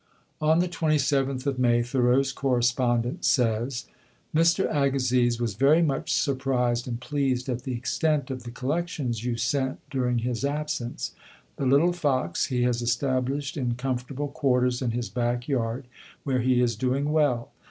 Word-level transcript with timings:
On 0.41 0.57
the 0.57 0.67
27th 0.67 1.45
of 1.45 1.59
May, 1.59 1.83
Thoreau's 1.83 2.31
correspondent 2.33 3.23
says: 3.23 3.85
"Mr. 4.35 4.67
Agassiz 4.67 5.39
was 5.39 5.53
very 5.53 5.83
much 5.83 6.11
surprised 6.11 6.87
and 6.87 6.99
pleased 6.99 7.47
at 7.47 7.65
the 7.65 7.75
extent 7.75 8.31
of 8.31 8.41
the 8.41 8.49
collections 8.49 9.23
you 9.23 9.37
sent 9.37 9.77
during 9.91 10.17
his 10.17 10.43
absence; 10.43 11.13
the 11.57 11.67
little 11.67 11.93
fox 11.93 12.47
he 12.47 12.63
has 12.63 12.81
established 12.81 13.55
in 13.57 13.75
comfortable 13.75 14.29
quarters 14.29 14.81
in 14.81 14.89
his 14.89 15.07
backyard, 15.07 15.85
where 16.23 16.39
he 16.41 16.61
is 16.61 16.75
doing 16.75 17.11
well. 17.11 17.51